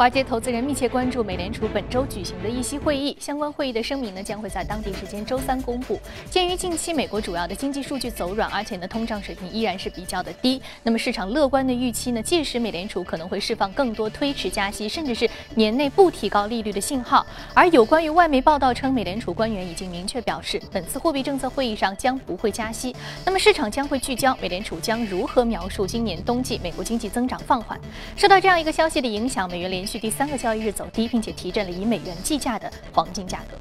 [0.00, 6.00] 华尔街投资人密切关注美联储本周举行的议息会议，相关会议的声明呢将会在当地时间周三公布。
[6.30, 17.26] 鉴于近期美国主要的经济数据走软，而且呢通胀水平依然是比较的低，那么市场乐观的预期呢，届时美联储可能会释放更多推迟加息，甚至是年内不提高利率的信号。
[17.52, 22.96] 而有关于外媒报道称，美联储官员已经明确表示，本次货币政策会议上将不会加息。
[23.26, 27.78] 那么市场将会聚焦美联储将如何描述今年冬季美国经济增长放缓。
[28.16, 33.56] 受到这样一个消息的影响，美元连续第三个交易日走低，并且提振了以美元计价的黄金价格。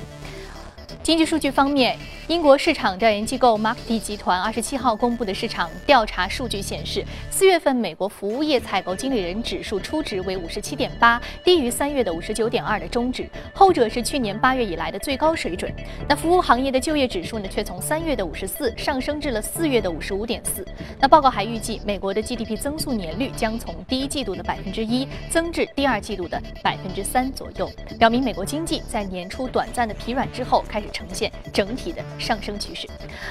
[1.02, 15.74] 经济数据方面，英国市场调研机构 m a r k t 集团二十七号公布的市场调查数据显示，四月份美国服务业采购经理人指数初值为五十七点八，低于三月的五十九点二的中值，后者是去年八月以来的最高水准。
[16.08, 20.68] 那服务行业的就业指数呢，却从三月的五十四上升至了四月的五十五点四。
[21.00, 30.89] 那报告还预计，美国的 GDP 增速年率将从第一季度的百分之一增至第二季度的百分之三左右，表明美国经济在年初短暂的疲软之后开始。
[30.92, 32.88] 呈现整体的上升趋势。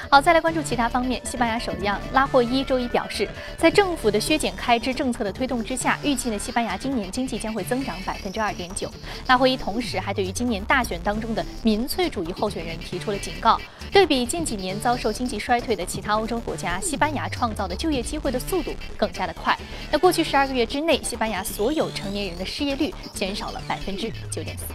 [0.09, 1.21] 好，再来关注其他方面。
[1.25, 8.91] 西班牙首相拉霍伊周一表示，在政府的削减开支政策的推动之下，预计呢西班牙今年经济将会增长百分之二点九。
[9.27, 13.59] 拉霍伊同时还对于今年大选当中的民粹主义候选人提出了警告。
[13.91, 19.57] 对比近几年遭受经济衰退的其他欧洲国家，西班牙创造的就业机会的速度更加的快。
[19.91, 24.65] 那过去十二个月之内，西班牙所有成年人的失业率减少了百分之九点四。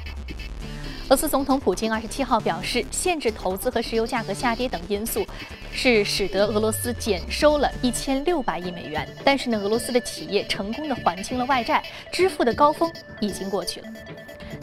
[1.04, 5.24] 俄罗斯总统普京二十七号表示，限制投资和石油价格下跌等因素，
[5.70, 9.06] 是使得俄罗斯减收了一千六百亿美元。
[9.22, 13.86] 但是呢，俄罗斯的企业成功的还清了外债，支付的高峰已经过去了。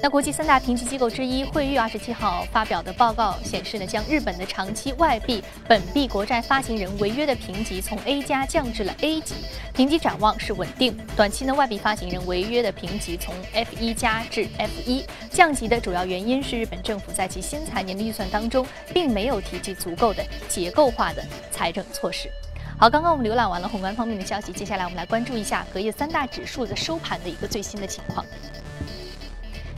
[0.04, 9.36] 那国际三大评级机构之一惠誉二十七号发表的报告显示呢，将日本的长期外币本币国债发行人违约的评级从 A 加降至了 A 级，
[9.76, 10.98] 评级展望是稳定。
[11.16, 22.28] 短期呢，外币发行人违约的评级从 F 一加至 F 一，降级的主要原因是日本政府在其新财年的预算当中并没有提及足够的结构化的财政措施。
[22.76, 28.26] 好，刚刚我们浏览完了宏观方面的消息，接下来我们来关注一下隔夜三大指数的收盘的一个最新的情况。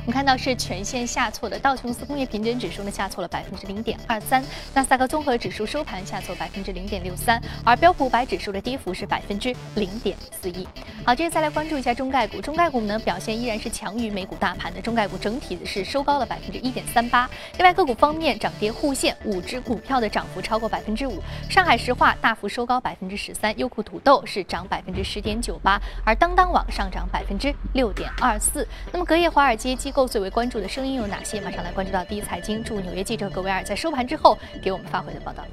[0.06, 4.44] 我们看到是全线下挫的，道琼斯工业平均指数呢下挫了百分之零点二三，
[4.74, 10.68] 纳斯达克综合指数收盘下挫百分之零点六三，而标普五百指数的跌幅是百分之零点四一。
[11.06, 17.30] 好，接着再来关注一下中概股，中概股呢表现依然是强于美股大盘的，中概股整体是收高了百分之一点三八。
[17.58, 28.68] 另外个股方面涨跌互现，五只股票的涨幅超过百分之五，上海石化大幅收高百分之十三，优酷土豆是涨百分之十点九八，而当当网上涨百分之六点二四。
[28.92, 31.40] 那么隔夜华尔街机构最为关注的声音有哪些？
[31.40, 35.44] 马上来关注到第一财经驻纽约记者葛维尔在收盘之后给我们发回的报道。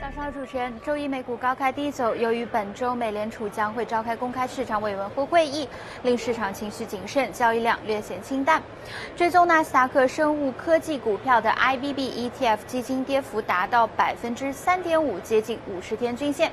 [0.00, 5.68] 早上，主持人，周一美股高开低走，由于本周美联储将会召开公开市场委员会会议，
[6.04, 8.62] 令市场情绪谨慎，交易量略显清淡。
[9.16, 16.52] 追踪纳斯达克生物科技股票的 IBB ETF 基金跌幅达到百分之三点五，接近五十天均线。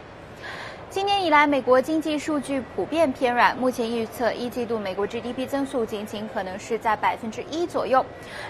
[0.91, 3.55] 今年以来，美国经济数据普遍偏软。
[3.55, 8.05] 目前预测一季度美国 GDP 增速仅仅可能是在百分之一左右，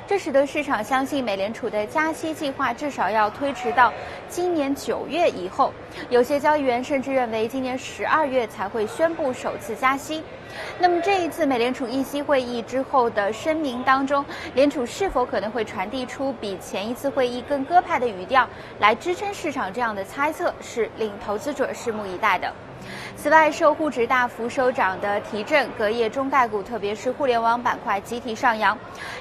[0.07, 3.93] 这使得市场相信美联储的加息计划至少要推迟到
[4.27, 5.71] 今年九月以后。
[6.09, 10.23] 有些交易员甚至认为，今年十二月才会宣布首次加息。
[10.79, 18.47] 那么这一次美联储议息会议之后的声明当中，联储是否可能会传递出比前一次会议更鸽派的语调
[18.79, 19.71] 来支撑市场？
[19.71, 22.51] 这样的猜测是令投资者拭目以待的。
[23.17, 28.75] 此外，受沪指大幅收涨的提振，隔夜中概股特别是互联网板块集体上扬，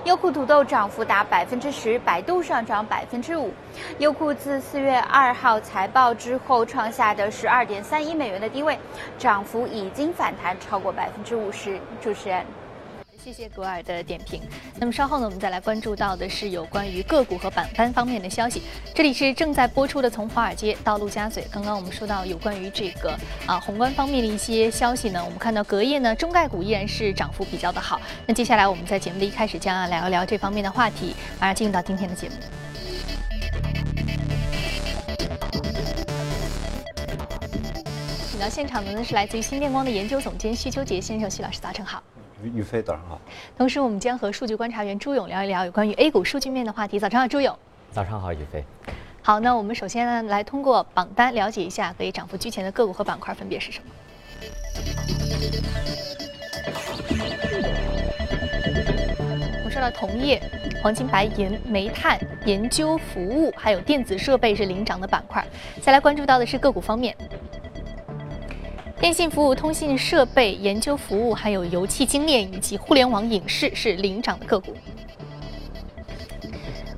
[0.04, 3.52] 优酷土豆涨幅达百分之十，百度上涨百分之五。
[3.98, 8.78] 优酷自四月二号财报之后创下的十二点三一美元的低位，
[9.18, 11.78] 涨幅已经反弹超过百分之五十。
[12.00, 12.44] 主持人。
[13.22, 14.40] 谢谢格尔的点评。
[14.78, 18.62] 那么稍后呢，我们再来关注到的是有关于个股和板块方面的消息。
[18.94, 21.42] 这里是正在播出的《从华尔街到陆家嘴》。
[21.50, 23.14] 刚刚我们说到有关于这个
[23.46, 28.00] 啊宏观方面的一些消息呢，我们看到隔夜呢中概股依然是涨幅比较的好。
[28.26, 32.34] 那接下来我们在节目的一开始将要聊一聊这方面的话题，马上进入到今天的节目。
[38.30, 42.02] 请到现场的呢是来自于新电光的研究总监徐秋杰先生，徐老师早晨好。
[42.48, 43.20] 于飞，早上好。
[43.56, 46.98] 同时，我们将和数据观察员朱勇聊一聊有关于 A 股数据面的话题。
[46.98, 47.56] 早上好，朱勇。
[47.90, 48.64] 早上好，于飞。
[49.22, 53.90] 好，那我们首先呢，来通过榜单了解一下可以涨幅居前的个股和板块分别是什么。
[59.58, 60.42] 我们说到铜业、
[60.82, 65.46] 黄金、白银、煤炭、研究服务，还有电子设备是领涨的板块。
[65.82, 67.14] 再来关注到的是个股方面。
[69.00, 74.76] 电信服务、通信设备、研究服务，还有油气精炼以及互联网影视是领涨的个股。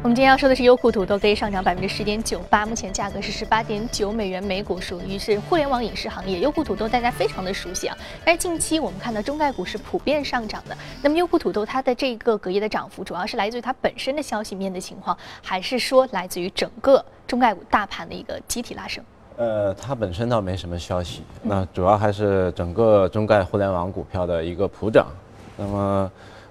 [0.03, 6.41] 我们今天要说的是优酷土豆，可以上涨百分之十点九八，目前价格是十八点九美元每股，属于是互联网影视行业。
[6.41, 10.77] 优酷土豆大家非常的熟悉啊，但是近期我们看到中概股是普遍上涨的。
[11.03, 19.05] 那么优酷土豆它的这个隔夜的涨幅，主要是来自于它本身的消息面的情况，还是说来自于整个中概股大盘的一个集体拉升？
[19.37, 25.07] 呃，它本身倒没什么消息，那主要还是整个中概互联网股票的一个普涨。
[25.57, 26.11] 那么。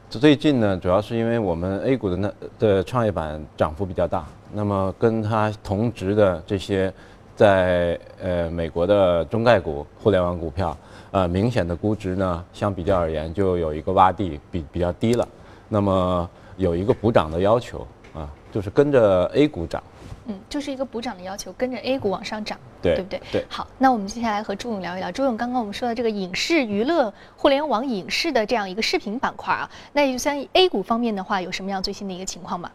[0.09, 6.93] 最近呢，主要是因为我们 A 股的那的创业板涨幅比较大，那么跟它同值的这些
[7.33, 10.77] 在呃美国的中概股互联网股票，
[11.11, 15.25] 呃明显的估值呢，相比较而言就有一个洼地比比较低了，
[15.69, 19.81] 那么有一个补涨的要求啊，就是跟着 A 股涨。
[20.27, 23.21] 嗯，就是一个补涨的要求，跟着 A 股往上涨，对对不对？
[23.31, 23.45] 对。
[23.49, 25.11] 好，那我们接下来和朱勇聊一聊。
[25.11, 32.71] 朱勇，刚刚我们说的这个影视娱乐、互联网影视的这样一个视频板块啊，那也就像 A 股方面的话，有什么样最新的一个情况吗？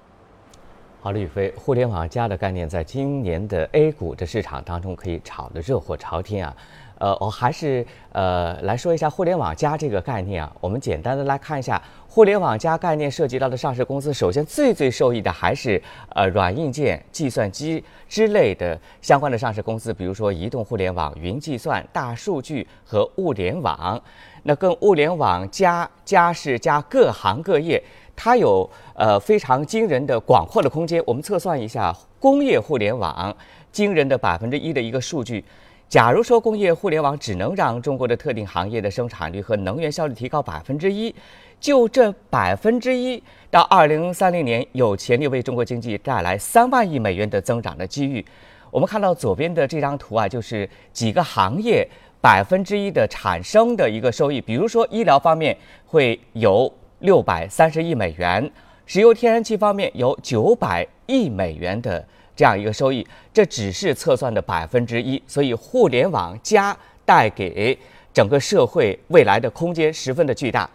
[1.00, 6.56] 好的，宇飞，互联网加的概念在今年的 A 股的市场当中可以炒得热火朝天啊。
[6.98, 10.52] 呃，我还是呃来说一下互联网加这个概念啊。
[10.60, 24.00] 我们简单的来看一下互联网加概念涉及到的上市公司，首先最最受益的还是呃软硬件、计算机之类的相关的上市公司，比如说移动互联网、云计算、大数据和物联网。
[24.44, 27.82] 那跟物联网加加是加各行各业，
[28.14, 31.02] 它有呃非常惊人的广阔的空间。
[31.04, 33.36] 我们测算一下工业互联网
[33.72, 35.44] 惊人的百分之一的一个数据。
[35.88, 41.14] 假如说工业互联网只能让中国的特定行业的生产率和能源效率提高百分之一，
[41.60, 43.22] 就这百分之一，
[43.52, 48.24] 到二零三零年有潜力为中国经济带来三万亿美元的增长的机遇。
[48.72, 51.88] 我们看到左边的这张图啊，就是几个行业
[52.20, 54.40] 百分之一的产生的一个收益。
[54.40, 55.56] 比如说医疗方面
[55.86, 58.50] 会有六百三十亿美元，
[58.86, 62.04] 石油天然气方面有九百亿美元的。
[62.36, 67.76] 这样一个收益，这只是测算的百分之一，所以互联网加带给
[68.12, 70.68] 整个社会未来的空间十分的巨大。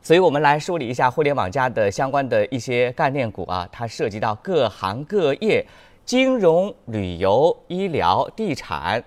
[0.00, 5.62] 所以我们来梳理一下互联网加的相关的一些概念股啊，它涉及到各行各业，
[6.06, 9.04] 金融、旅游、医疗、地产、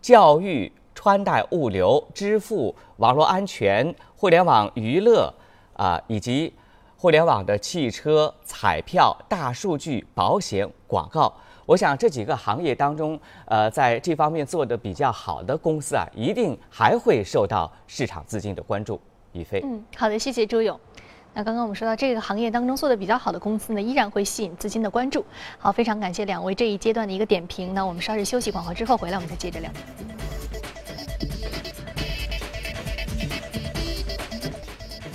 [0.00, 5.34] 教育、穿戴、物流、支付、网络安全、互联网娱乐
[5.72, 6.54] 啊，以及。
[7.04, 11.30] 互联网的汽车、彩票、大数据、保险、广告，
[11.66, 18.98] 我想这几个行业当中，呃，在这方面做的比较好的公司啊，一定还会受到市场资金的关注。
[19.32, 20.80] 宇飞，嗯，好的，谢谢朱勇。
[21.34, 25.22] 那刚刚我们说到这个行业当中做的比较好的公司呢，依然会吸引资金的关注。
[25.58, 27.74] 好，非常感谢两位这一阶段的一个点评。
[27.74, 29.70] 那我们稍事休息，广告之后回来，我们再接着聊。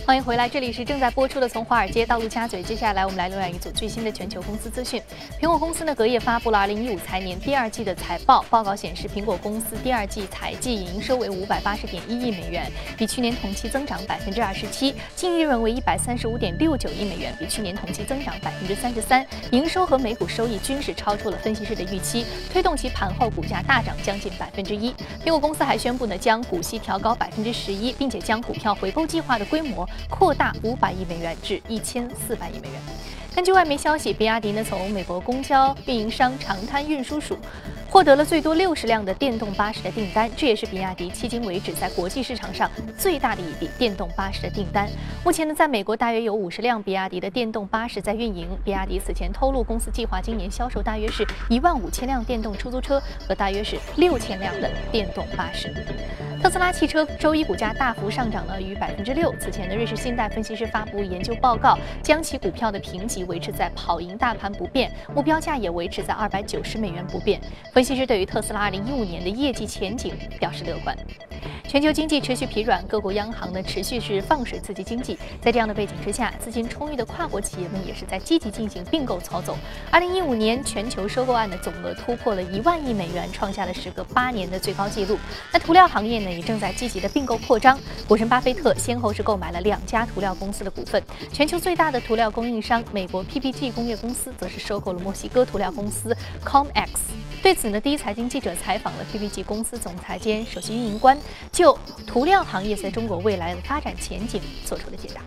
[0.09, 2.63] 欢迎回来，这里是正在播出的《从华尔街到陆家嘴》。
[2.65, 4.99] 接下来，我们来浏览一组最新的全球公司资讯。
[5.39, 8.43] 苹果公司呢，隔夜发布了2015财年第二季的财报。
[8.49, 19.23] 报告显示，苹果公司第二季财季营收为580.1亿美元，比去年同期增长27%；净利润为135.69亿美元，比去年同期增长33%。
[19.51, 24.91] 营收和每股收益均是超出了分析师的预期，推动其盘后股价大涨将近百分之一。
[25.23, 29.87] 苹果公司还宣布呢，将股息调高百分之十一，并且将股票回购计划的规模。
[30.07, 32.79] 扩大五百亿美元至一千四百亿美元。
[33.35, 37.37] 根据外媒消息，比亚迪呢从美国公交运营商长滩运输署。
[37.91, 44.87] 获得了最多六十辆的电动巴士的订单，这也是比亚迪迄今为止在国际市场上最大的一笔电动巴士的订单。
[45.25, 48.47] 目前呢，在美国大约有五十辆比亚迪的电动巴士在运营。
[48.63, 55.73] 比亚迪此前透露，公司计划今年销售大约是一万五千辆电动出租车和大约是六千辆的电动巴士。
[56.41, 59.33] 特斯拉汽车周一股价大幅上涨了逾百分之六。
[59.41, 67.41] 此前的瑞士信贷分析师发布研究报告，将其股票的评级维持在跑赢大盘不变，目标价也维持在二百九十美元不变。
[67.79, 70.93] 分析师对于特斯拉2015年的业绩前景表示乐观。
[71.69, 75.15] 全球经济持续疲软，各国央行呢持续是放水刺激经济。
[75.39, 79.55] 在这样的背景之下，资金充裕的跨国企业们也是在积极进行并购操作。
[79.91, 85.15] 2015年全球收购案的总额突破了一万亿美元，创下了时隔八年的最高纪录。
[85.53, 87.79] 那涂料行业呢也正在积极的并购扩张。
[88.07, 90.99] 股神巴菲特先后是购买了两家涂料公司的股份。
[91.31, 96.89] 全球最大的涂料供应商美国 PPG 工业公司则是收购了墨西哥涂料公司 Comex。
[97.41, 101.17] 对此呢，第一财经记者采访了 PPG 公司总裁兼首席运营官。
[101.58, 101.76] 就
[102.06, 105.22] 涂料行业在中国未来的发展前景做出了解答。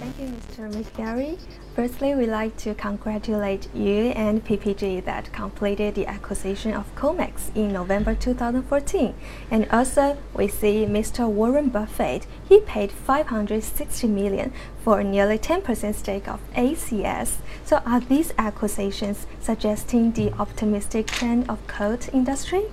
[0.00, 0.72] Thank you, Mr.
[0.72, 1.38] McGarry.
[1.76, 7.72] Firstly, we'd like to congratulate you and PPG that completed the acquisition of Comex in
[7.74, 9.14] November 2014.
[9.50, 11.28] And also, we see Mr.
[11.28, 14.52] Warren Buffett, he paid 560 million
[14.82, 17.36] for nearly 10% stake of ACS.
[17.66, 22.64] So are these acquisitions suggesting the optimistic trend of coat industry?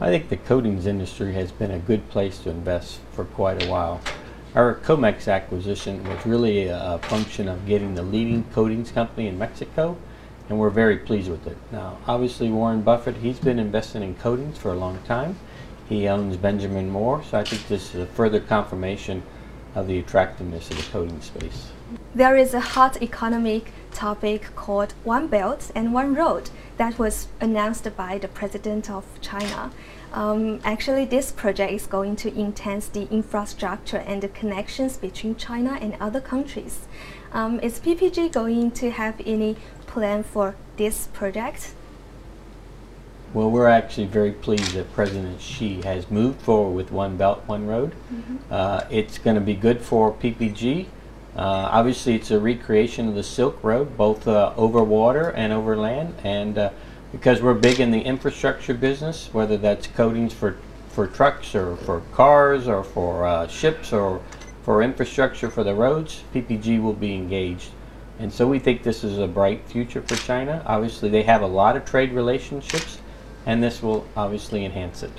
[0.00, 3.70] I think the coatings industry has been a good place to invest for quite a
[3.70, 4.00] while.
[4.54, 9.96] Our Comex acquisition was really a, function of getting the leading coatings company in Mexico,
[10.48, 11.56] and we're very pleased with it.
[11.70, 15.36] Now, obviously, Warren Buffett, he's been investing in coatings for a long time.
[15.88, 19.22] He owns Benjamin Moore, so I think this is a further confirmation
[19.76, 21.68] of the attractiveness of the coating space.
[22.14, 27.88] There is a hot economic topic called One Belt and One Road that was announced
[27.96, 29.70] by the President of China.
[30.12, 35.78] Um, actually, this project is going to enhance the infrastructure and the connections between China
[35.80, 36.86] and other countries.
[37.32, 41.74] Um, is PPG going to have any plan for this project?
[43.32, 47.66] Well, we're actually very pleased that President Xi has moved forward with One Belt, One
[47.66, 47.92] Road.
[48.12, 48.38] Mm -hmm.
[48.50, 50.86] uh, it's going to be good for PPG.
[51.36, 55.76] Uh, obviously, it's a recreation of the Silk Road, both uh, over water and over
[55.76, 56.70] land, and uh,
[57.10, 60.56] because we're big in the infrastructure business, whether that's coatings for,
[60.90, 64.22] for trucks or for cars or for uh, ships or
[64.62, 67.70] for infrastructure for the roads, PPG will be engaged.
[68.18, 70.62] And so we think this is a bright future for China.
[70.66, 72.98] Obviously, they have a lot of trade relationships,
[73.44, 75.12] and this will obviously enhance it.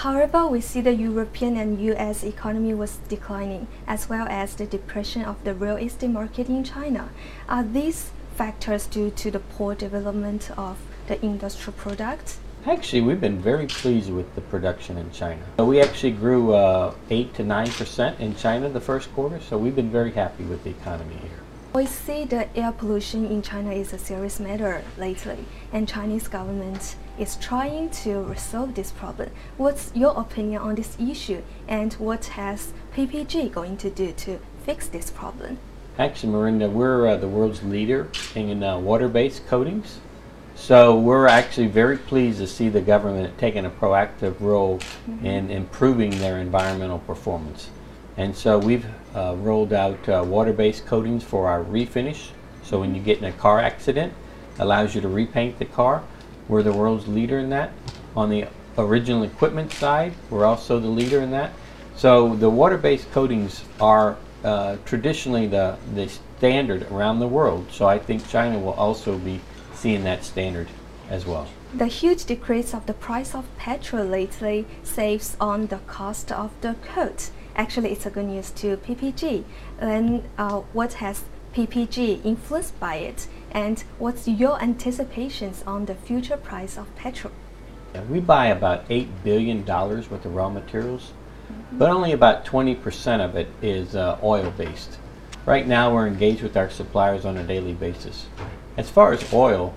[0.00, 5.24] However, we see the European and US economy was declining, as well as the depression
[5.24, 7.08] of the real estate market in China.
[7.48, 10.76] Are these factors due to the poor development of
[11.06, 12.38] the industrial products?
[12.66, 15.40] Actually, we've been very pleased with the production in China.
[15.64, 19.90] We actually grew uh, 8 to 9% in China the first quarter, so we've been
[19.90, 21.40] very happy with the economy here.
[21.72, 26.96] We see the air pollution in China is a serious matter lately, and Chinese government
[27.18, 29.30] is trying to resolve this problem.
[29.56, 34.88] What's your opinion on this issue, and what has PPG going to do to fix
[34.88, 35.58] this problem?
[35.98, 39.98] Actually, Marinda, we're uh, the world's leader in uh, water-based coatings.
[40.54, 45.26] So we're actually very pleased to see the government taking a proactive role mm -hmm.
[45.26, 47.68] in improving their environmental performance.
[48.16, 52.30] And so we've uh, rolled out uh, water-based coatings for our refinish.
[52.62, 54.12] So when you get in a car accident,
[54.58, 56.02] allows you to repaint the car.
[56.48, 57.72] We're the world's leader in that.
[58.16, 58.46] On the
[58.78, 61.52] original equipment side, we're also the leader in that.
[61.96, 67.66] So the water-based coatings are uh, traditionally the, the standard around the world.
[67.70, 69.40] So I think China will also be
[69.74, 70.68] seeing that standard
[71.10, 71.48] as well.
[71.74, 76.76] The huge decrease of the price of petrol lately saves on the cost of the
[76.82, 77.30] coat.
[77.54, 79.44] Actually, it's a good news to PPG.
[79.80, 81.24] Then, uh, what has
[81.54, 87.32] PPG influenced by it, and what's your anticipations on the future price of petrol?
[88.10, 91.78] We buy about eight billion dollars worth of raw materials, mm -hmm.
[91.78, 94.98] but only about 20% of it is uh, oil based.
[95.46, 98.26] Right now, we're engaged with our suppliers on a daily basis.
[98.76, 99.72] As far as oil,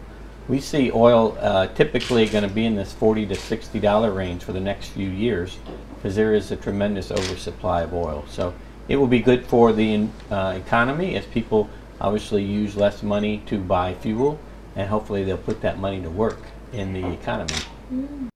[0.50, 4.44] we see oil uh, typically going to be in this 40 to 60 dollar range
[4.44, 5.60] for the next few years
[5.96, 8.26] because there is a tremendous oversupply of oil.
[8.28, 8.54] So
[8.88, 11.70] it will be good for the uh, economy as people
[12.02, 14.40] obviously use less money to buy fuel
[14.76, 16.40] and hopefully they'll put that money to work
[16.72, 17.60] in the economy.
[17.92, 18.30] Mm.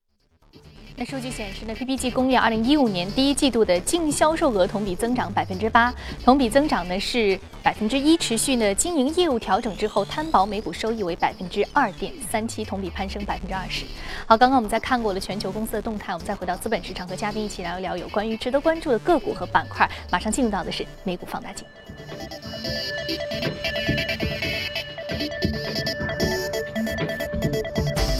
[0.95, 5.91] 那数据显示呢，PPG 工业二零一五年第一季度的净销售额同比增长百分之八，
[6.23, 13.85] 同比增长呢是百分之一，持续呢经营业务调整之后，摊薄每股收益为百分之二点三七，同比攀升百分之二十。
[14.27, 19.89] 好，刚刚我们在看过了全球公司的动态，我们再回到资本市场，和嘉宾一起聊一聊有关于值得关注的个股和板块。
[20.11, 21.65] 马上进入到的是美股放大镜。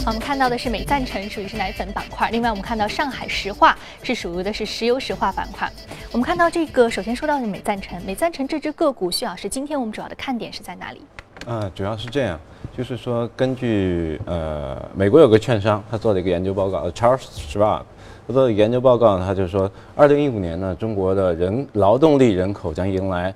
[0.05, 2.29] 我们看到的是美赞臣，属于是奶粉板块。
[2.29, 5.72] 另外，我们看到上海石化是属于的是石油石化板块。
[6.12, 11.01] 我们看到这个，首先说到的美赞臣，美赞臣这只个股，徐老师，今天我们主要的看点是在哪里？
[11.48, 12.38] 啊，主要是这样，
[12.77, 17.83] 就是说根据呃美国有个券商，他做了一个研究报告，Charles Schwab，
[18.27, 23.33] 他做的研究报告呢，他就说，二零一五年呢，中国的人劳动力人口将迎来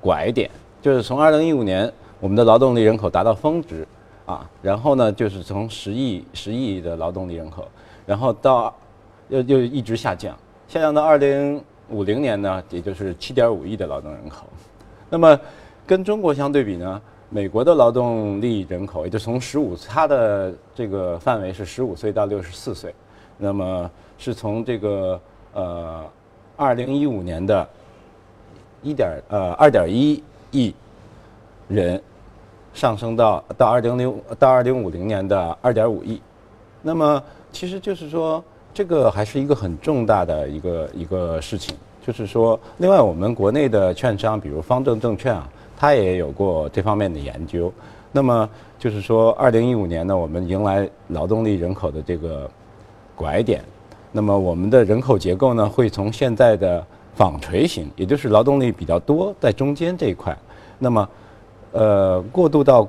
[0.00, 3.86] 拐点，就是从二零一五年，我们的劳动力人口达到峰值。
[4.26, 7.66] 啊，然后呢，就是从十亿十亿的劳动力人口，
[8.06, 8.74] 然后到
[9.28, 10.36] 又又一直下降，
[10.68, 14.46] 下降到二零五零年呢，也就是七点五亿的劳动人口。
[15.10, 15.38] 那么
[15.86, 22.94] 跟中国相对比呢，美国的劳动力人口也就从十五，它的这个范围是十五岁到六十四岁，
[23.38, 25.20] 那么是从这个
[25.52, 26.04] 呃，
[26.56, 27.68] 二零一五年的
[28.82, 30.74] 一点呃二点一亿
[31.68, 32.00] 人，
[32.74, 36.20] 上升到到二零零到二零五零年的二点五亿。
[36.82, 38.42] 那么其实就是说，
[38.74, 41.76] 这个还是一个很重大的一个一个事情。
[42.04, 47.72] 就是说，另外我们国内的券商，比如方正证券啊，它也有过这方面的研究。
[48.10, 52.50] 那么就是说，二零一五年呢，我们迎来劳动力人口的这个
[53.14, 53.62] 拐点。
[54.10, 60.36] 那么我们的人口结构呢，会从现在的纺锤型，也就是劳动力比较多在中间这一块，
[60.80, 61.08] 那么
[61.72, 62.86] 呃过渡到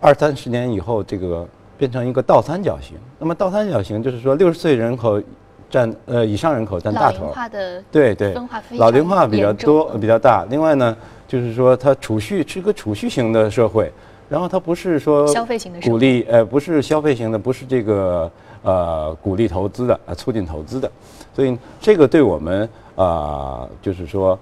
[0.00, 2.96] 二三十年以后，这个变成一个倒三角形。
[3.18, 5.20] 那么倒三角形就是说，六十岁人口。
[5.68, 8.34] 占呃以上人口占大头，老龄化的对对，
[8.78, 10.46] 老龄化比较多比较大。
[10.48, 13.92] 另外呢，就是说它储蓄是个储蓄型的社会，
[14.28, 18.30] 然后它不是说消费型的鼓励呃不是消费型的，不是这个
[18.62, 20.88] 呃鼓励投资的呃促进投资的，
[21.34, 24.38] 所以这个对我们啊就是说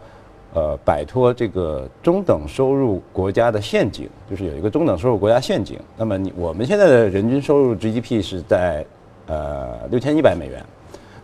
[0.54, 5.78] 呃摆脱这个中等收入国家的陷阱，就是有一个中等收入国家陷阱。
[5.96, 8.86] 那么你我们现在的人均收入 GDP 是在
[9.26, 10.64] 呃六千一百美元。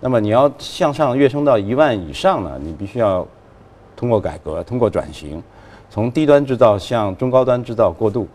[0.01, 3.27] 那么你要向上跃升到一万以上呢，你必须要
[3.95, 5.43] 通过改革、通过转型，
[5.91, 8.27] 从低端制造向中高端制造过渡。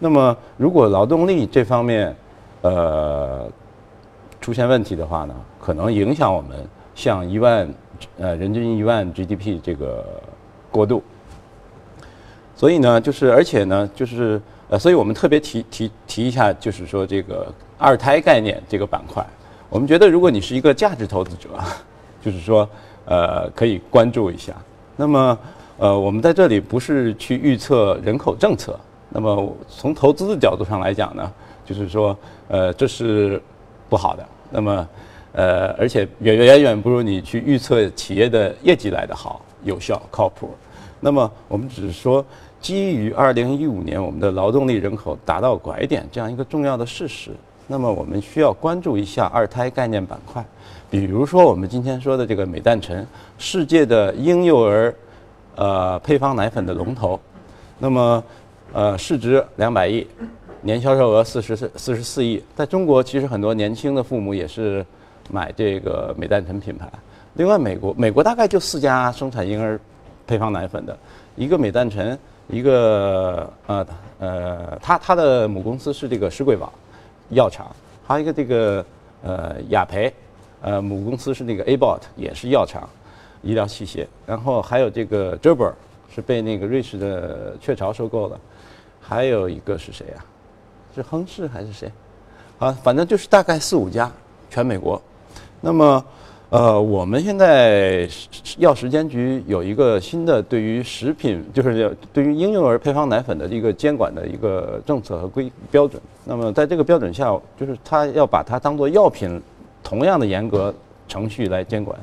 [0.00, 2.14] 那么如果劳动力这方面
[2.60, 3.48] 呃
[4.40, 6.58] 出现问题的话呢，可能影响我们
[6.92, 7.72] 向一万
[8.18, 10.04] 呃人均一万 GDP 这个
[10.72, 11.00] 过渡。
[12.56, 17.46] 所以呢，就是而且呢，就是呃，所以我们特别提提提一下，就是说这个
[17.78, 19.24] 二胎概念这个板块。
[19.68, 21.50] 我们觉得，如果你是一个价值投资者，
[22.24, 22.68] 就是说，
[23.04, 24.52] 呃，可以关注一下。
[24.96, 25.38] 那么，
[25.78, 28.78] 呃，我们在这里不是去预测人口政策。
[29.08, 31.32] 那么，从投资的角度上来讲呢，
[31.64, 32.16] 就是说，
[32.48, 33.42] 呃，这是
[33.88, 34.24] 不好的。
[34.50, 34.88] 那么，
[35.32, 40.50] 呃，而且远远远不如你去预测企业的业绩来的好、有效、靠谱。
[41.00, 42.24] 那么，我们只是说，
[42.60, 47.30] 基于二零一五年我们的劳动力人口达到拐点这样一个重要的事实。
[47.66, 50.44] 那么我们需要关注一下二胎概念板块，
[50.90, 53.06] 比如说我们今天说的这个美赞臣，
[53.38, 54.94] 世界的婴幼儿
[55.54, 57.18] 呃配方奶粉的龙头，
[57.78, 58.22] 那么
[58.72, 60.06] 呃市值两百亿，
[60.60, 64.84] 年销售额四十四四十四亿，在中国其实很多年轻的父母也是
[65.30, 66.88] 买这个美赞臣品牌。
[67.34, 69.80] 另外美国美国大概就四家生产婴儿
[70.26, 70.96] 配方奶粉的，
[71.34, 72.18] 一个美赞臣，
[72.48, 73.86] 一个呃
[74.18, 76.70] 呃它它的母公司是这个施贵宝。
[77.30, 77.74] 药厂，
[78.06, 78.84] 还有一个这个
[79.22, 80.12] 呃雅培，
[80.60, 82.86] 呃母公司是那个 Abot，也是药厂，
[83.40, 84.06] 医疗器械。
[84.26, 85.72] 然后还有这个 Gerber
[86.14, 88.38] 是被那个瑞士的雀巢收购了，
[89.00, 90.22] 还有一个是谁呀？
[90.94, 91.90] 是亨氏还是谁？
[92.58, 94.12] 啊，反正就是大概四五家，
[94.50, 95.00] 全美国。
[95.62, 96.04] 那么。
[96.52, 98.06] 呃，我们现在
[98.58, 105.98] 药食监局有一个新的对于食品，就是对于婴幼儿配方奶粉的一个监管的一个政策和规标准。
[106.26, 109.40] 那么在这个标准下，就是它要把它当做药品，
[109.82, 110.74] 同样的严格
[111.08, 111.98] 程序来监管。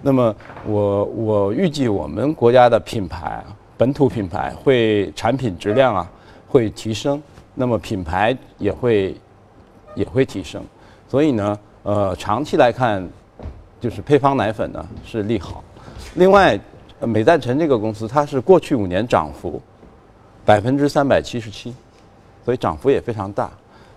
[0.00, 0.32] 那么
[0.68, 3.44] 我我预计我们国家的品牌，
[3.76, 6.08] 本土品牌会产品质量啊
[6.46, 7.20] 会提升，
[7.56, 9.16] 那么品牌也会
[9.96, 10.62] 也会提升。
[11.08, 13.04] 所以呢，呃，长期来看。
[13.80, 15.64] 就是配方奶粉呢是利好，
[16.14, 16.60] 另外，
[17.00, 19.60] 美赞臣这个公司它是过去五年涨幅
[20.44, 21.74] 百分之三百七十七，
[22.44, 23.50] 所以涨幅也非常大，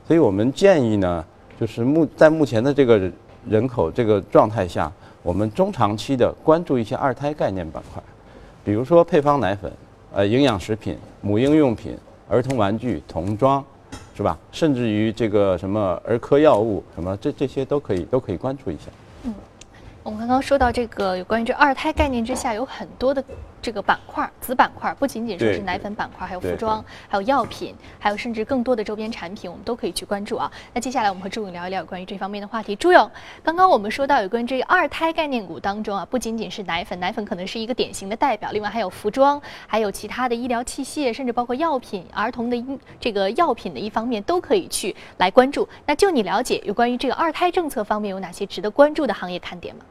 [0.08, 1.26] 所以我们建议呢，
[1.60, 3.12] 就是目在目前的这个
[3.46, 4.90] 人口这个状态下，
[5.22, 8.02] 我们中长期的关注一些二胎概念板块，
[8.64, 9.70] 比如说配方奶粉、
[10.14, 11.98] 呃营养食品、母婴用品、
[12.30, 13.62] 儿童玩具、童装，
[14.16, 14.38] 是吧？
[14.54, 18.84] 甚至于这个什么儿科药物什么这这些都可以都可以关注一下。
[20.06, 20.14] 嗯。
[20.14, 23.24] 我们刚刚说到这个有关于这二胎概念之下有很多的
[23.62, 30.52] 这个板块子板块，不仅仅说是奶粉板块，还有服装，还有药品，还有甚至更多的周边产品，我们都可以去关注啊。
[30.74, 32.76] 那接下来我们和朱勇聊一聊关于这方面的话题。
[32.76, 33.10] 朱勇，
[33.42, 45.68] 刚刚我们说到有关于这个二胎概念股当中啊，不仅仅是奶粉，奶粉可能是一个典型的代表，另外还有服装，还有其他的医疗器械，甚至包括药品、儿童的医这个药品的一方面都可以去来关注。
[45.86, 49.86] 那就你了解有关于这个二胎政策方面有哪些值得关注的行业看点吗？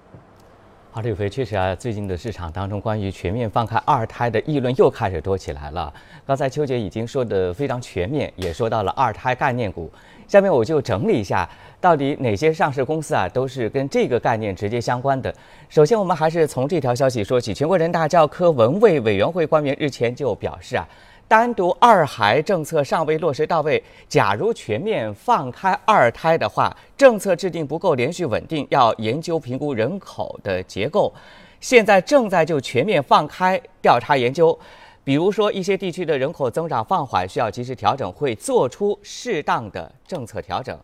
[0.94, 5.90] 好，李飞，确实啊，最近的市场当中，关于全面放开二胎的议论又开始多起来了。
[6.26, 9.90] 刚才邱姐已经说的非常全面，也说到了二胎概念股。
[10.28, 11.48] 下面我就整理一下，
[11.80, 15.34] 到底哪些上市公司啊，都是跟这个概念直接相关的。
[15.70, 17.54] 首先，我们还是从这条消息说起。
[17.54, 20.86] 全国人大教科文卫委员会官员日前就表示啊。
[21.32, 23.82] 单独二孩政策尚未落实到位。
[24.06, 31.10] 假如全面放开二胎的话，政策制定不够连续稳定，要研究评估人口的结构。
[31.58, 34.58] 现在正在就全面放开调查研究，
[35.02, 40.78] 比如说一些地区的人口增长放缓，需要及时调整，会做出适当的政策调整。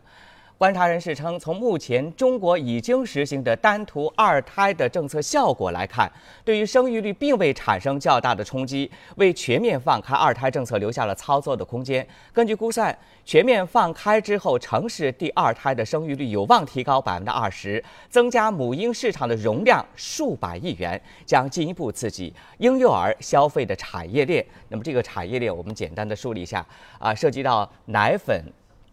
[0.59, 6.11] 观察人士称，从目前中国已经实行的单独二胎的政策效果来看，
[6.43, 12.05] 对于生育率并未产生较大的冲击，为全面放开二胎政策留下了操作的空间。
[12.33, 12.93] 根据估算，
[13.23, 24.45] 全面放开之后，城市第二胎的生育率有望提高百分之二十，增加母婴市场的容量数百亿元，将进一步刺激婴幼儿消费的产业链。
[24.67, 26.65] 那么，这个产业链我们简单的梳理一下
[26.99, 28.43] 啊，涉及到奶粉、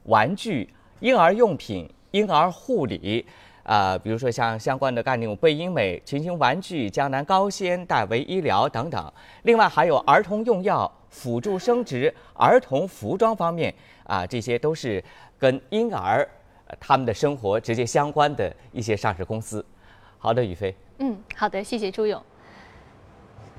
[0.05, 0.69] 玩具。
[1.01, 3.25] 婴儿用品、婴儿护理，
[3.63, 9.13] 啊，比如说像相关的概念，贝因美、群星玩具、江南高纤、戴维医疗等等。
[9.43, 15.03] 另外还有儿童用药、辅助生殖、儿童服装方面，啊，这些都是
[15.39, 16.27] 跟婴儿
[16.81, 19.65] 他们的生活直接相关的一些上市公司。
[20.19, 20.75] 好的，宇飞。
[20.99, 22.23] 嗯，好的，谢谢朱勇。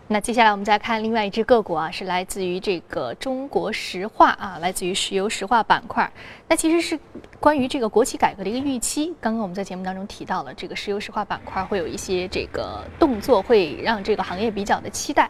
[0.10, 6.10] 那接下来我们再看另外一只个股啊，是来自于这个中国石化啊，来自于石油石化板块。
[6.48, 6.98] 那其实是
[7.42, 9.14] 关于这个国企改革的一个预期。
[9.20, 15.30] 刚刚我们在节目当中提到了，这个石油石化板块会有一些这个动作，会让这个行业比较的期待。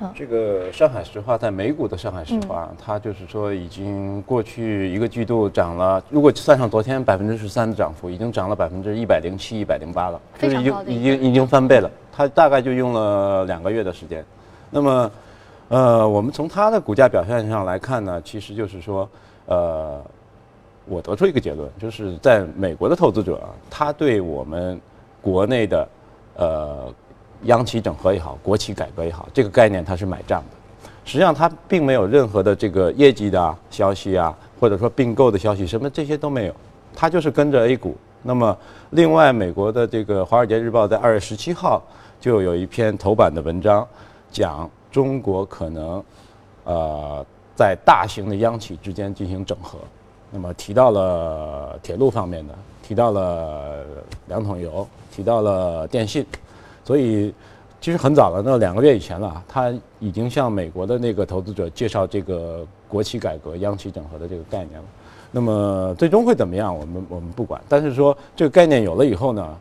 [0.00, 11.90] 嗯，这个上海石化在美股的上海石化，它就是说已经过去一个季度涨了，如果算上昨天百分之十三的涨幅，已经涨了百分之一百零七、一百零八了，就是已经已经已经翻倍了。
[12.12, 14.24] 它大概就用了两个月的时间，
[14.70, 15.10] 那么，
[15.68, 19.08] 呃，我们从它的股价表现上来看呢，其实就是说，
[19.46, 20.00] 呃，
[20.86, 24.80] 我得出一个结论，就是在美国的投资者，他对我们
[25.20, 25.88] 国内的，
[26.36, 26.92] 呃，
[27.44, 30.56] 央企整合也好，国企改革也好，这个概念它是买账的。
[31.04, 36.54] 实际上，它并没有任何的这个业绩的消息啊，或者说并购的消息，什么这些都没有，
[36.94, 37.96] 它就是跟着 A 股。
[38.22, 38.56] 那么，
[38.90, 41.82] 另外，美国的这个《华尔街日报》在二月十七号。
[42.20, 43.86] 就有一篇头版的文章，
[44.28, 46.04] 讲中国可能，
[46.64, 47.24] 呃，
[47.54, 49.78] 在大型的央企之间进行整合，
[50.32, 53.84] 那么提到了铁路方面的，提到了
[54.26, 56.26] 两桶油，提到了电信，
[56.88, 57.34] 所以
[57.82, 64.86] 其实很早了，那两个月以前了，他已经向美国的那个投资者介绍这个国企改革、央企整合的这个概念了。
[65.30, 69.54] 那么最终会怎么样，我们我们不管，但是说这个概念有了以后呢，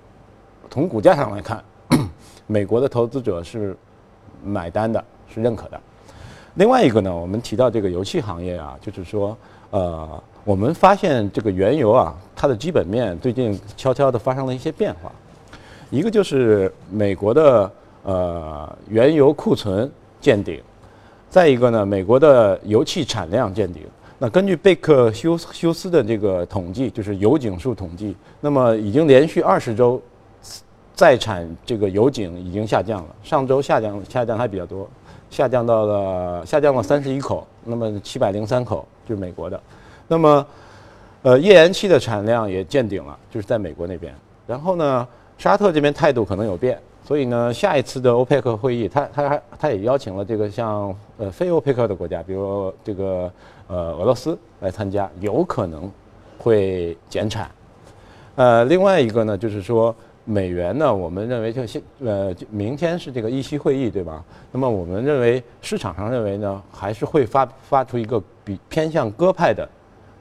[0.70, 1.62] 从股价上来看。
[2.48, 3.76] 美国的投资者是
[4.42, 5.78] 买单的，是认可的。
[6.54, 9.38] 另外一个呢，我们提到这个油气行业啊，就是说，
[9.72, 15.12] 呃，我们发现这个原油啊，它的基本面最近悄悄的发生了一些变化。
[15.90, 17.72] 一个就是美国的
[18.04, 20.62] 呃原油库存见顶，
[21.30, 23.84] 再一个呢，美国的油气产量见顶。
[24.20, 30.02] 那根据贝克休休斯的这个统计，就是油井数统计，那么已经连续二十周。
[30.94, 34.90] 在产这个油井已经下降了，上周下降下降还比较多，
[35.30, 39.62] 下降到了下降了三十一口，那么七百零三口就是美国的，
[40.08, 40.48] 那么，
[41.22, 44.12] 呃，页岩气的产量也见顶了，就是在美国那边。
[44.48, 53.32] 然后呢，沙特这边态度可能有变，所以呢，下一次的欧佩克会议，他他还他也邀请了这个像呃非欧佩克的国家，比如这个
[53.68, 55.92] 呃俄罗斯来参加，有可能
[56.38, 57.50] 会减产。
[58.36, 59.96] 呃，另外一个呢，就是说。
[60.30, 60.94] 美元呢？
[60.94, 64.22] 我们认为就现呃，明天是这个议息会议，对吧？
[64.52, 69.70] 那么我们认为市场上认为呢，还是会发发出一个比偏向鸽派的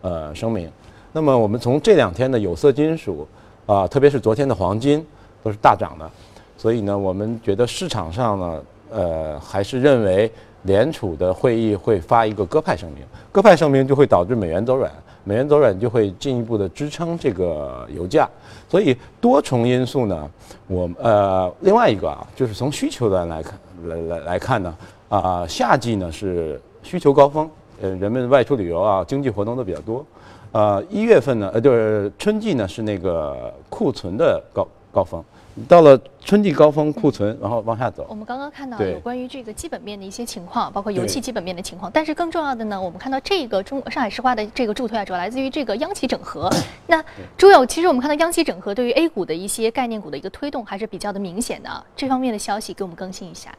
[0.03, 0.71] 呃声明。
[1.13, 3.27] 那么我们从这两天的有色金属
[3.67, 5.05] 啊，特别是昨天的黄金
[5.43, 6.11] 都是大涨的，
[6.57, 10.31] 所以呢，我们觉得市场上呢，呃，还是认为
[10.63, 14.91] 联储的会议会发一个鸽派声明，鸽派声明就会导致美元走软。
[15.29, 18.31] 美元走软就会进一步的支撑这个油价，
[18.69, 20.31] 所以多重因素呢，
[20.69, 24.77] 我呃另外一个啊，就是从需求端来看来来来看呢，
[25.09, 27.51] 啊夏季呢是需求高峰，
[27.83, 30.07] 呃人们外出旅游啊，经济活动都比较多，
[30.57, 35.23] 呃一月份呢呃就是春季呢是那个库存的高高峰。
[35.67, 38.05] 到了春季高峰，库存然后往下走。
[38.11, 41.91] 我们刚刚看到有关于这个基本面的一些情况，包括油气基本面的情况。
[41.95, 46.51] 但是更重要的呢，我们看到这个中上海石化的这个助推啊，主要来自于这个央企整合。
[46.87, 47.03] 那
[47.39, 51.71] 朱友，其实我们看到央企整合对于 A 股的一些概念股的一个推动还是比较的明显的。
[51.97, 53.51] 这方面的消息给我们更新一下。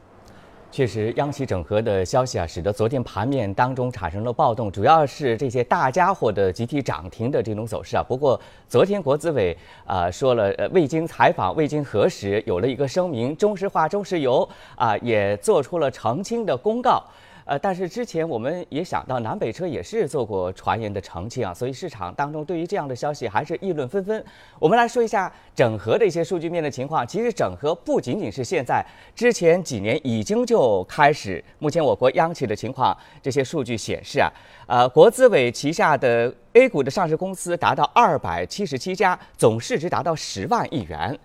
[0.69, 8.03] 确实，央企整合的消息啊，使得昨天盘面当中产生了暴动，主要是这些大家伙的集体涨停的这种走势啊。
[8.07, 17.03] 不过，昨天国资委啊说了，呃，未经采访、未经核实，有了一个声明，中石化、中石油啊也做出了澄清的公告。
[17.47, 24.21] 呃，但是之前我们也想到南北车也是做过传言的澄清啊，所以市场当中对于这样的消息还是议论纷纷。
[24.59, 27.07] 我们来说一下整合的一些数据面的情况。
[27.07, 31.41] 其实整合不仅仅是现在，之前几年已经就开始。
[31.59, 34.29] 目前我国央企的情况，这些数据显示啊，
[34.67, 41.17] 呃，国资委旗下的 A 股的上市公司达到二百七十七家，总市值达到十万亿元。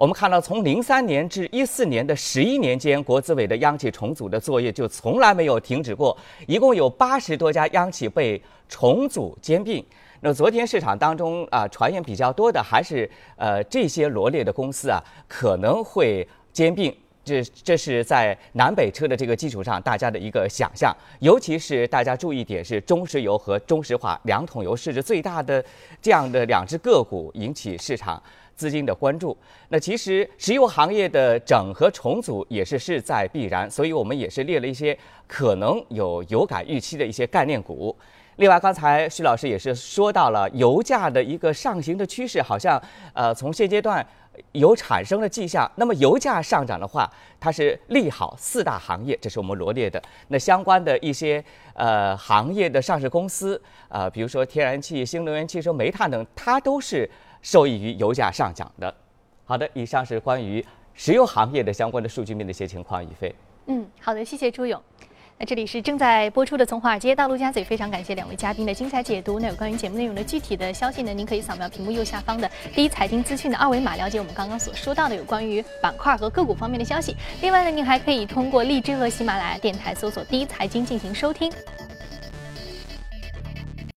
[0.00, 6.16] 我们看到，从零三年至一四年的十一年间，国资委的央企重组的作业就从来没有停止过。
[6.46, 9.84] 一共有八十多家央企被重组兼并。
[10.20, 16.90] 那昨天市场当中啊，传言比较多的还是呃这些罗列的公司啊可能会兼并。
[17.22, 20.96] 这这是在南北车的这个基础上，大家的一个想象。
[21.18, 25.62] 尤其是大家注意点是，中石油和中石化两桶油市值最大的
[26.00, 28.20] 这样的两只个股引起市场。
[28.60, 29.34] 资金的关注，
[29.70, 34.96] 那其实石油行业的整合重组也是势在必然，所以我们也是列了一些
[35.26, 37.96] 可能有有感预期的一些概念股。
[38.36, 42.80] 另外，刚才徐老师也是说到了油价的一个上行的趋势，好像
[43.14, 44.06] 呃从现阶段
[44.52, 45.70] 有产生了迹象。
[45.76, 50.02] 那么油价上涨的话，它是利好四大行业，这是我们罗列的。
[50.28, 51.42] 那相关的一些
[51.72, 57.08] 呃行业的上市公司，呃比如说天然气、新能源汽车、煤炭等，它都是。
[57.42, 58.94] 受益于油价上涨的。
[59.44, 63.04] 好的，以上是关于石油行业的相关的数据面的一些情况。
[63.04, 63.34] 宇飞，
[63.66, 64.80] 嗯，好的，谢谢朱勇。
[65.38, 69.40] 那这里是正在播出的《从华尔街到陆家嘴》，非常感谢两位嘉宾的精彩解读。
[69.40, 77.16] 那有关于节目内容的具体的消息呢，您可以扫描屏幕右下方的第一财经资讯的二维码，了解我们刚刚所说到的有关于板块和个股方面的消息。
[77.40, 81.50] 另外呢，您还可以通过荔枝和喜马拉雅电台搜索“第一财经”进行收听。